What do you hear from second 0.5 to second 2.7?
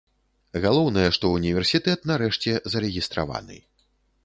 Галоўнае, што ўніверсітэт нарэшце